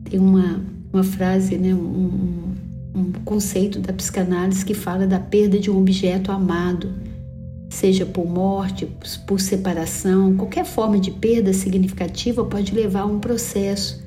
Tem 0.10 0.20
uma, 0.20 0.62
uma 0.92 1.04
frase, 1.04 1.58
né? 1.58 1.74
um, 1.74 2.54
um 2.94 3.12
conceito 3.24 3.80
da 3.80 3.94
psicanálise 3.94 4.64
que 4.66 4.74
fala 4.74 5.08
da 5.08 5.20
perda 5.20 5.58
de 5.58 5.72
um 5.72 5.78
objeto 5.78 6.32
amado 6.32 6.92
seja 7.74 8.06
por 8.06 8.26
morte, 8.26 8.88
por 9.26 9.42
separação, 9.42 10.36
qualquer 10.36 10.64
forma 10.64 11.00
de 11.00 11.10
perda 11.10 11.52
significativa 11.52 12.46
pode 12.46 12.74
levar 12.74 13.02
a 13.02 13.06
um 13.06 13.20
processo 13.20 14.04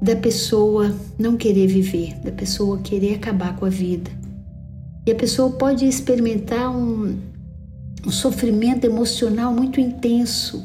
da 0.00 0.16
pessoa 0.16 0.92
não 1.18 1.36
querer 1.36 1.66
viver, 1.66 2.14
da 2.24 2.32
pessoa 2.32 2.78
querer 2.78 3.16
acabar 3.16 3.54
com 3.56 3.66
a 3.66 3.68
vida. 3.68 4.10
E 5.06 5.12
a 5.12 5.14
pessoa 5.14 5.50
pode 5.50 5.86
experimentar 5.86 6.74
um, 6.74 7.18
um 8.06 8.10
sofrimento 8.10 8.84
emocional 8.84 9.52
muito 9.52 9.78
intenso. 9.78 10.64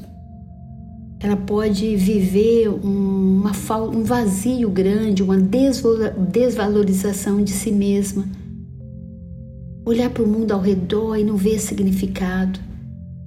Ela 1.20 1.36
pode 1.36 1.96
viver 1.98 2.70
uma, 2.70 3.52
um 3.92 4.04
vazio 4.04 4.70
grande, 4.70 5.22
uma 5.22 5.38
desvalorização 5.38 7.44
de 7.44 7.52
si 7.52 7.72
mesma 7.72 8.24
olhar 9.90 10.10
para 10.10 10.24
o 10.24 10.28
mundo 10.28 10.52
ao 10.52 10.60
redor 10.60 11.16
e 11.16 11.24
não 11.24 11.38
ver 11.38 11.60
significado. 11.60 12.60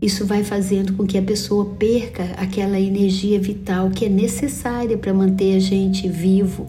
Isso 0.02 0.26
vai 0.26 0.44
fazendo 0.44 0.92
com 0.92 1.06
que 1.06 1.16
a 1.16 1.22
pessoa 1.22 1.64
perca 1.74 2.24
aquela 2.36 2.78
energia 2.78 3.40
vital 3.40 3.90
que 3.90 4.04
é 4.04 4.08
necessária 4.08 4.98
para 4.98 5.12
manter 5.14 5.56
a 5.56 5.58
gente 5.58 6.06
vivo, 6.06 6.68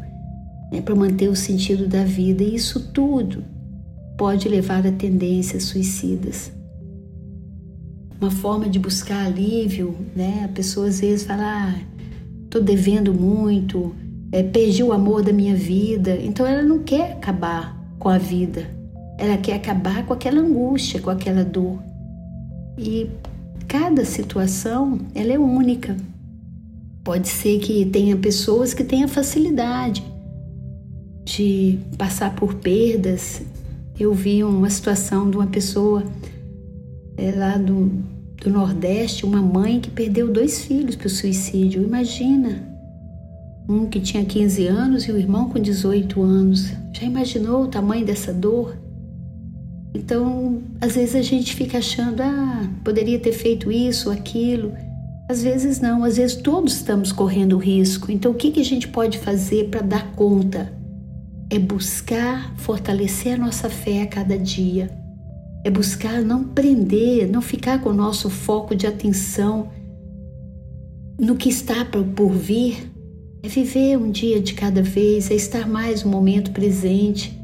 né, 0.72 0.82
para 0.82 0.96
manter 0.96 1.30
o 1.30 1.36
sentido 1.36 1.88
da 1.88 2.06
vida. 2.06 2.42
E 2.42 2.56
isso 2.56 2.92
tudo 2.94 3.44
pode 4.18 4.48
levar 4.48 4.88
a 4.88 4.92
tendências 4.92 5.64
suicidas. 5.64 6.54
Uma 8.20 8.32
forma 8.32 8.70
de 8.70 8.80
buscar 8.80 9.26
alívio, 9.26 9.96
né? 10.16 10.44
A 10.46 10.48
pessoa 10.50 10.88
às 10.88 11.00
vezes 11.02 11.26
fala: 11.26 11.44
ah, 11.44 12.60
devendo 12.64 13.14
muito, 13.14 13.96
é, 14.32 14.44
perdi 14.44 14.84
o 14.84 14.94
amor 14.94 15.24
da 15.24 15.34
minha 15.34 15.56
vida. 15.56 16.16
Então 16.16 16.46
ela 16.46 16.62
não 16.62 16.80
quer 16.80 17.14
acabar 17.14 17.78
com 17.98 18.10
a 18.10 18.18
vida, 18.18 18.70
ela 19.22 19.38
quer 19.38 19.54
acabar 19.54 20.04
com 20.04 20.14
aquela 20.14 20.42
angústia, 20.42 21.00
com 21.00 21.12
aquela 21.12 21.46
dor. 21.46 21.78
E 22.76 23.08
cada 23.68 24.04
situação, 24.04 24.98
ela 25.14 25.32
é 25.32 25.38
única. 25.38 25.96
Pode 27.04 27.28
ser 27.28 27.60
que 27.60 27.86
tenha 27.86 28.18
pessoas 28.18 28.74
que 28.74 28.84
tenham 28.84 29.08
facilidade 29.08 30.04
de 31.24 31.78
passar 32.00 32.36
por 32.36 32.56
perdas. 32.56 33.44
Eu 34.00 34.12
vi 34.12 34.44
uma 34.44 34.72
situação 34.72 35.30
de 35.30 35.38
uma 35.38 35.46
pessoa 35.46 36.04
é, 37.16 37.32
lá 37.32 37.58
do, 37.58 37.92
do 38.44 38.50
Nordeste, 38.50 39.24
uma 39.24 39.42
mãe 39.42 39.80
que 39.80 39.92
perdeu 39.92 40.34
dois 40.34 40.66
filhos 40.66 40.96
para 40.96 41.06
o 41.06 41.12
suicídio. 41.12 41.84
Imagina, 41.84 42.68
um 43.70 43.86
que 43.86 44.00
tinha 44.00 44.26
15 44.26 44.66
anos 44.66 45.04
e 45.04 45.12
o 45.12 45.18
irmão 45.20 45.48
com 45.48 45.60
18 45.60 46.24
anos. 46.24 46.72
Já 46.92 47.04
imaginou 47.04 47.66
o 47.66 47.68
tamanho 47.68 48.04
dessa 48.04 48.34
dor? 48.34 48.81
Então, 49.94 50.62
às 50.80 50.96
vezes 50.96 51.16
a 51.16 51.22
gente 51.22 51.54
fica 51.54 51.80
achando, 51.80 52.22
ah, 52.22 52.70
poderia 52.84 53.20
ter 53.20 53.34
feito 53.34 53.72
isso 53.72 54.10
aquilo. 54.10 54.74
Às 55.30 55.44
vezes 55.44 55.80
não, 55.80 56.04
às 56.04 56.18
vezes 56.18 56.36
todos 56.38 56.74
estamos 56.74 57.12
correndo 57.12 57.58
risco. 57.58 58.12
Então, 58.12 58.32
o 58.32 58.36
que, 58.36 58.52
que 58.52 58.62
a 58.62 58.66
gente 58.66 58.88
pode 58.88 59.18
fazer 59.18 59.70
para 59.70 59.82
dar 59.82 60.12
conta? 60.14 60.74
É 61.50 61.60
buscar 61.60 62.54
fortalecer 62.58 63.34
a 63.36 63.38
nossa 63.38 63.70
fé 63.70 64.02
a 64.02 64.08
cada 64.08 64.38
dia. 64.38 64.90
É 65.64 65.70
buscar 65.70 66.22
não 66.22 66.44
prender, 66.46 67.30
não 67.30 67.42
ficar 67.42 67.82
com 67.82 67.90
o 67.90 67.94
nosso 67.94 68.30
foco 68.30 68.74
de 68.74 68.88
atenção 68.88 69.70
no 71.20 71.36
que 71.36 71.50
está 71.50 71.86
por 71.86 72.32
vir. 72.32 72.90
É 73.44 73.48
viver 73.48 73.98
um 73.98 74.10
dia 74.10 74.40
de 74.40 74.54
cada 74.54 74.82
vez, 74.82 75.30
é 75.30 75.36
estar 75.36 75.68
mais 75.68 76.04
no 76.04 76.12
momento 76.12 76.52
presente. 76.52 77.38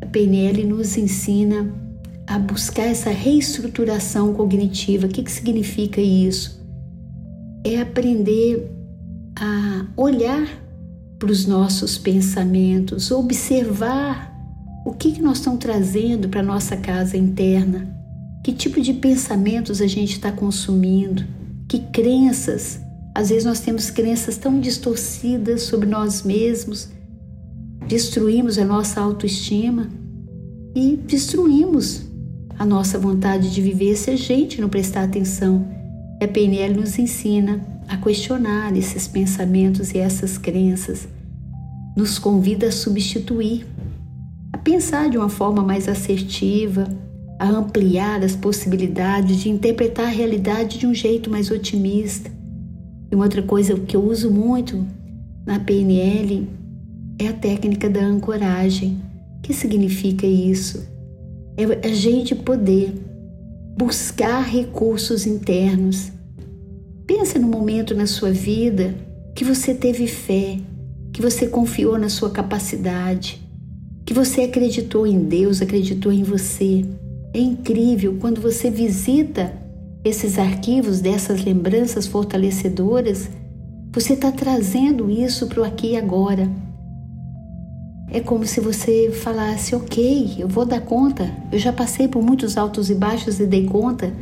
A 0.00 0.06
PNL 0.06 0.64
nos 0.64 0.96
ensina 0.96 1.87
a 2.28 2.38
buscar 2.38 2.84
essa 2.84 3.08
reestruturação 3.08 4.34
cognitiva. 4.34 5.06
O 5.06 5.08
que, 5.08 5.22
que 5.22 5.32
significa 5.32 5.98
isso? 5.98 6.62
É 7.64 7.80
aprender 7.80 8.70
a 9.34 9.86
olhar 9.96 10.46
para 11.18 11.32
os 11.32 11.46
nossos 11.46 11.96
pensamentos, 11.96 13.10
observar 13.10 14.36
o 14.84 14.92
que, 14.92 15.12
que 15.12 15.22
nós 15.22 15.38
estamos 15.38 15.58
trazendo 15.58 16.28
para 16.28 16.40
a 16.40 16.44
nossa 16.44 16.76
casa 16.76 17.16
interna, 17.16 17.96
que 18.44 18.52
tipo 18.52 18.80
de 18.80 18.92
pensamentos 18.92 19.80
a 19.80 19.86
gente 19.86 20.12
está 20.12 20.30
consumindo, 20.30 21.24
que 21.66 21.78
crenças. 21.78 22.78
Às 23.14 23.30
vezes 23.30 23.44
nós 23.44 23.60
temos 23.60 23.90
crenças 23.90 24.36
tão 24.36 24.60
distorcidas 24.60 25.62
sobre 25.62 25.88
nós 25.88 26.22
mesmos, 26.22 26.90
destruímos 27.88 28.58
a 28.58 28.64
nossa 28.64 29.00
autoestima 29.00 29.88
e 30.74 30.94
destruímos 30.94 32.07
a 32.58 32.66
nossa 32.66 32.98
vontade 32.98 33.50
de 33.50 33.62
viver 33.62 33.96
se 33.96 34.10
a 34.10 34.16
gente 34.16 34.60
não 34.60 34.68
prestar 34.68 35.04
atenção. 35.04 35.66
E 36.20 36.24
a 36.24 36.28
PNL 36.28 36.80
nos 36.80 36.98
ensina 36.98 37.60
a 37.86 37.96
questionar 37.96 38.76
esses 38.76 39.06
pensamentos 39.06 39.92
e 39.92 39.98
essas 39.98 40.36
crenças, 40.36 41.08
nos 41.96 42.18
convida 42.18 42.66
a 42.66 42.72
substituir, 42.72 43.66
a 44.52 44.58
pensar 44.58 45.08
de 45.08 45.16
uma 45.16 45.28
forma 45.28 45.62
mais 45.62 45.88
assertiva, 45.88 46.86
a 47.38 47.48
ampliar 47.48 48.22
as 48.22 48.34
possibilidades 48.34 49.38
de 49.38 49.48
interpretar 49.48 50.06
a 50.06 50.10
realidade 50.10 50.78
de 50.78 50.86
um 50.86 50.92
jeito 50.92 51.30
mais 51.30 51.50
otimista. 51.50 52.30
E 53.10 53.14
uma 53.14 53.24
outra 53.24 53.42
coisa 53.42 53.74
que 53.78 53.96
eu 53.96 54.04
uso 54.04 54.30
muito 54.30 54.84
na 55.46 55.58
PNL 55.60 56.48
é 57.18 57.28
a 57.28 57.32
técnica 57.32 57.88
da 57.88 58.00
ancoragem. 58.00 59.00
O 59.38 59.42
que 59.42 59.54
significa 59.54 60.26
isso? 60.26 60.97
É 61.58 61.88
a 61.88 61.92
gente 61.92 62.36
poder 62.36 62.94
buscar 63.76 64.42
recursos 64.42 65.26
internos. 65.26 66.12
Pensa 67.04 67.36
no 67.36 67.48
momento 67.48 67.96
na 67.96 68.06
sua 68.06 68.30
vida 68.30 68.94
que 69.34 69.42
você 69.44 69.74
teve 69.74 70.06
fé, 70.06 70.58
que 71.12 71.20
você 71.20 71.48
confiou 71.48 71.98
na 71.98 72.08
sua 72.08 72.30
capacidade, 72.30 73.42
que 74.06 74.14
você 74.14 74.42
acreditou 74.42 75.04
em 75.04 75.24
Deus, 75.24 75.60
acreditou 75.60 76.12
em 76.12 76.22
você. 76.22 76.84
É 77.34 77.40
incrível 77.40 78.16
quando 78.20 78.40
você 78.40 78.70
visita 78.70 79.52
esses 80.04 80.38
arquivos 80.38 81.00
dessas 81.00 81.44
lembranças 81.44 82.06
fortalecedoras, 82.06 83.28
você 83.92 84.12
está 84.12 84.30
trazendo 84.30 85.10
isso 85.10 85.48
para 85.48 85.60
o 85.60 85.64
aqui 85.64 85.88
e 85.88 85.96
agora. 85.96 86.48
É 88.10 88.20
como 88.20 88.46
se 88.46 88.60
você 88.60 89.10
falasse: 89.10 89.74
Ok, 89.74 90.36
eu 90.38 90.48
vou 90.48 90.64
dar 90.64 90.80
conta. 90.80 91.30
Eu 91.52 91.58
já 91.58 91.72
passei 91.72 92.08
por 92.08 92.22
muitos 92.22 92.56
altos 92.56 92.88
e 92.90 92.94
baixos 92.94 93.38
e 93.38 93.46
dei 93.46 93.66
conta, 93.66 94.12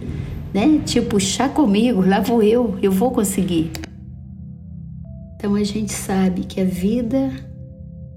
né? 0.52 0.80
Tipo, 0.84 1.20
chá 1.20 1.48
comigo, 1.48 2.04
lá 2.04 2.20
vou 2.20 2.42
eu, 2.42 2.76
eu 2.82 2.90
vou 2.90 3.12
conseguir. 3.12 3.70
Então 5.36 5.54
a 5.54 5.62
gente 5.62 5.92
sabe 5.92 6.42
que 6.42 6.60
a 6.60 6.64
vida 6.64 7.30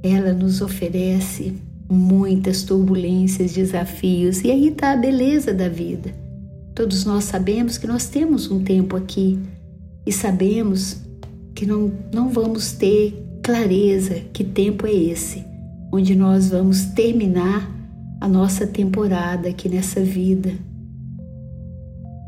ela 0.02 0.34
nos 0.34 0.62
oferece 0.62 1.56
muitas 1.92 2.64
turbulências, 2.64 3.54
desafios, 3.54 4.42
e 4.44 4.50
aí 4.50 4.70
está 4.70 4.92
a 4.92 4.98
beleza 4.98 5.54
da 5.54 5.70
vida. 5.70 6.14
Todos 6.74 7.04
nós 7.06 7.26
sabemos 7.26 7.78
que 7.78 7.86
nós 7.86 8.08
temos 8.08 8.50
um 8.50 8.64
tempo 8.64 8.96
aqui 8.96 9.38
e 10.06 10.12
sabemos 10.12 11.02
que 11.54 11.66
não, 11.66 11.92
não 12.12 12.30
vamos 12.30 12.72
ter 12.72 13.14
clareza 13.44 14.22
que 14.32 14.44
tempo 14.44 14.88
é 14.88 14.94
esse 14.94 15.49
onde 15.92 16.16
nós 16.16 16.50
vamos 16.50 16.86
terminar 16.86 17.70
a 18.22 18.28
nossa 18.28 18.68
temporada 18.68 19.50
aqui 19.50 19.70
nessa 19.70 20.02
vida. 20.02 20.52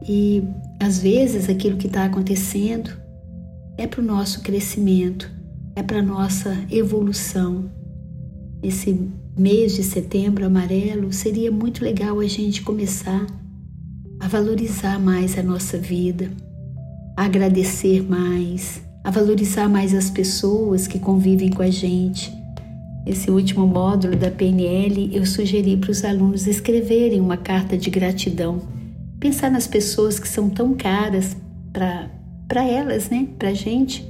E 0.07 0.43
às 0.79 0.99
vezes 0.99 1.49
aquilo 1.49 1.77
que 1.77 1.87
está 1.87 2.05
acontecendo 2.05 2.91
é 3.77 3.85
para 3.85 4.01
o 4.01 4.05
nosso 4.05 4.41
crescimento, 4.41 5.29
é 5.75 5.83
para 5.83 5.99
a 5.99 6.03
nossa 6.03 6.57
evolução. 6.71 7.69
Esse 8.63 9.09
mês 9.37 9.75
de 9.75 9.83
setembro 9.83 10.45
amarelo 10.45 11.11
seria 11.11 11.51
muito 11.51 11.83
legal 11.83 12.19
a 12.19 12.27
gente 12.27 12.61
começar 12.61 13.25
a 14.19 14.27
valorizar 14.27 14.99
mais 14.99 15.37
a 15.37 15.41
nossa 15.41 15.77
vida, 15.77 16.31
a 17.17 17.25
agradecer 17.25 18.07
mais, 18.07 18.81
a 19.03 19.09
valorizar 19.09 19.67
mais 19.67 19.95
as 19.95 20.11
pessoas 20.11 20.85
que 20.85 20.99
convivem 20.99 21.49
com 21.49 21.63
a 21.63 21.71
gente 21.71 22.40
esse 23.05 23.31
último 23.31 23.65
módulo 23.65 24.15
da 24.15 24.29
PNL, 24.29 25.09
eu 25.11 25.25
sugeri 25.25 25.75
para 25.75 25.91
os 25.91 26.03
alunos 26.03 26.45
escreverem 26.45 27.19
uma 27.19 27.37
carta 27.37 27.75
de 27.75 27.89
gratidão. 27.89 28.61
Pensar 29.19 29.49
nas 29.49 29.65
pessoas 29.65 30.19
que 30.19 30.27
são 30.27 30.49
tão 30.49 30.75
caras 30.75 31.35
para 31.73 32.67
elas, 32.67 33.09
né? 33.09 33.27
Para 33.39 33.49
a 33.49 33.53
gente. 33.53 34.07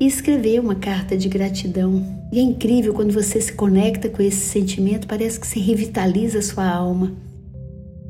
E 0.00 0.06
escrever 0.06 0.60
uma 0.60 0.74
carta 0.74 1.16
de 1.16 1.28
gratidão. 1.28 2.04
E 2.32 2.38
é 2.40 2.42
incrível 2.42 2.92
quando 2.92 3.12
você 3.12 3.40
se 3.40 3.52
conecta 3.52 4.08
com 4.08 4.22
esse 4.22 4.48
sentimento, 4.48 5.06
parece 5.06 5.38
que 5.38 5.46
se 5.46 5.60
revitaliza 5.60 6.40
a 6.40 6.42
sua 6.42 6.68
alma. 6.68 7.12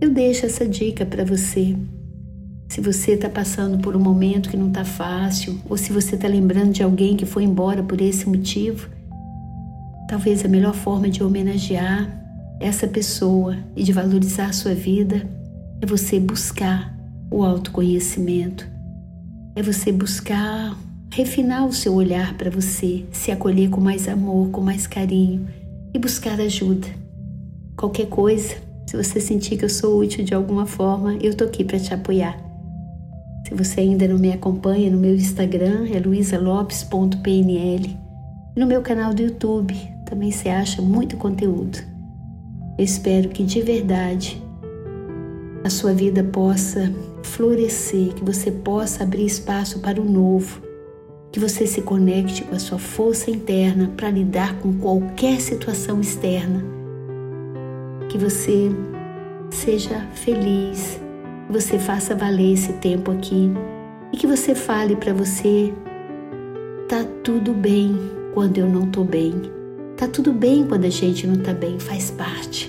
Eu 0.00 0.10
deixo 0.10 0.46
essa 0.46 0.66
dica 0.66 1.04
para 1.04 1.24
você. 1.24 1.76
Se 2.68 2.80
você 2.80 3.12
está 3.12 3.28
passando 3.28 3.78
por 3.78 3.94
um 3.94 4.00
momento 4.00 4.48
que 4.48 4.56
não 4.56 4.68
está 4.68 4.84
fácil, 4.84 5.60
ou 5.68 5.76
se 5.76 5.92
você 5.92 6.14
está 6.14 6.26
lembrando 6.26 6.72
de 6.72 6.82
alguém 6.82 7.14
que 7.14 7.26
foi 7.26 7.44
embora 7.44 7.82
por 7.82 8.00
esse 8.00 8.26
motivo, 8.26 8.88
Talvez 10.12 10.44
a 10.44 10.48
melhor 10.48 10.74
forma 10.74 11.08
de 11.08 11.24
homenagear 11.24 12.06
essa 12.60 12.86
pessoa 12.86 13.56
e 13.74 13.82
de 13.82 13.94
valorizar 13.94 14.48
a 14.48 14.52
sua 14.52 14.74
vida 14.74 15.26
é 15.80 15.86
você 15.86 16.20
buscar 16.20 16.94
o 17.30 17.42
autoconhecimento, 17.42 18.68
é 19.56 19.62
você 19.62 19.90
buscar 19.90 20.76
refinar 21.10 21.66
o 21.66 21.72
seu 21.72 21.94
olhar 21.94 22.36
para 22.36 22.50
você, 22.50 23.06
se 23.10 23.30
acolher 23.30 23.70
com 23.70 23.80
mais 23.80 24.06
amor, 24.06 24.50
com 24.50 24.60
mais 24.60 24.86
carinho 24.86 25.48
e 25.94 25.98
buscar 25.98 26.38
ajuda. 26.38 26.88
Qualquer 27.74 28.08
coisa, 28.08 28.56
se 28.86 28.94
você 28.94 29.18
sentir 29.18 29.56
que 29.56 29.64
eu 29.64 29.70
sou 29.70 29.98
útil 29.98 30.26
de 30.26 30.34
alguma 30.34 30.66
forma, 30.66 31.16
eu 31.22 31.34
tô 31.34 31.44
aqui 31.44 31.64
para 31.64 31.80
te 31.80 31.94
apoiar. 31.94 32.38
Se 33.48 33.54
você 33.54 33.80
ainda 33.80 34.06
não 34.06 34.18
me 34.18 34.30
acompanha 34.30 34.90
no 34.90 34.98
meu 34.98 35.14
Instagram, 35.14 35.88
é 35.90 35.98
luisalopes.pnl. 35.98 37.96
No 38.54 38.66
meu 38.66 38.82
canal 38.82 39.14
do 39.14 39.22
YouTube, 39.22 39.91
também 40.12 40.30
se 40.30 40.46
acha 40.50 40.82
muito 40.82 41.16
conteúdo. 41.16 41.78
Eu 42.76 42.84
espero 42.84 43.30
que 43.30 43.42
de 43.42 43.62
verdade 43.62 44.42
a 45.64 45.70
sua 45.70 45.94
vida 45.94 46.22
possa 46.22 46.92
florescer, 47.22 48.12
que 48.12 48.22
você 48.22 48.50
possa 48.50 49.04
abrir 49.04 49.24
espaço 49.24 49.78
para 49.78 49.98
o 49.98 50.04
novo, 50.04 50.60
que 51.32 51.40
você 51.40 51.66
se 51.66 51.80
conecte 51.80 52.44
com 52.44 52.54
a 52.54 52.58
sua 52.58 52.78
força 52.78 53.30
interna 53.30 53.90
para 53.96 54.10
lidar 54.10 54.58
com 54.58 54.74
qualquer 54.74 55.40
situação 55.40 55.98
externa, 55.98 56.62
que 58.10 58.18
você 58.18 58.70
seja 59.48 59.98
feliz, 60.12 61.00
que 61.46 61.52
você 61.54 61.78
faça 61.78 62.14
valer 62.14 62.52
esse 62.52 62.74
tempo 62.74 63.10
aqui 63.10 63.50
e 64.12 64.18
que 64.18 64.26
você 64.26 64.54
fale 64.54 64.94
para 64.94 65.14
você: 65.14 65.72
tá 66.86 67.02
tudo 67.24 67.54
bem 67.54 67.96
quando 68.34 68.58
eu 68.58 68.68
não 68.68 68.90
tô 68.90 69.04
bem. 69.04 69.61
Tá 70.02 70.08
tudo 70.08 70.32
bem 70.32 70.66
quando 70.66 70.84
a 70.84 70.90
gente 70.90 71.28
não 71.28 71.36
tá 71.44 71.54
bem, 71.54 71.78
faz 71.78 72.10
parte. 72.10 72.68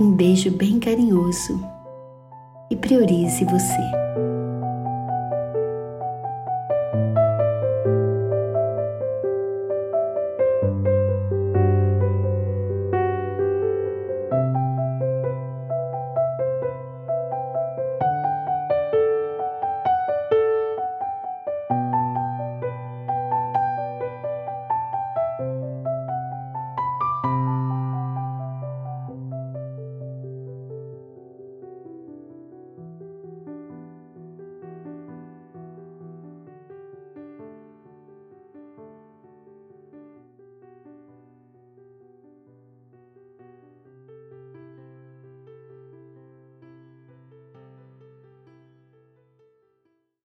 Um 0.00 0.10
beijo 0.10 0.50
bem 0.50 0.80
carinhoso 0.80 1.64
e 2.68 2.74
priorize 2.74 3.44
você. 3.44 4.35